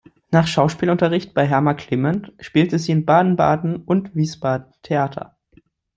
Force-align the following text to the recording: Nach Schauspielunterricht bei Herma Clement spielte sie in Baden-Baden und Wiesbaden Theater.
Nach 0.31 0.47
Schauspielunterricht 0.47 1.35
bei 1.35 1.45
Herma 1.47 1.75
Clement 1.75 2.33
spielte 2.39 2.79
sie 2.79 2.91
in 2.91 3.05
Baden-Baden 3.05 3.83
und 3.83 4.15
Wiesbaden 4.15 4.73
Theater. 4.81 5.37